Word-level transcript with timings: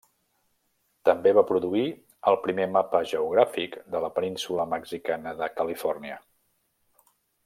També 1.09 1.33
va 1.39 1.43
produir 1.49 1.83
el 2.31 2.39
primer 2.47 2.65
mapa 2.77 3.01
geogràfic 3.11 3.77
de 3.97 4.01
la 4.07 4.09
península 4.19 4.67
mexicana 4.75 5.35
de 5.43 5.51
Califòrnia. 5.61 6.17